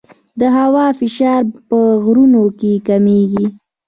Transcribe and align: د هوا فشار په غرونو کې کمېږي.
د 0.39 0.41
هوا 0.57 0.85
فشار 0.99 1.41
په 1.69 1.77
غرونو 2.03 2.43
کې 2.59 2.71
کمېږي. 2.87 3.45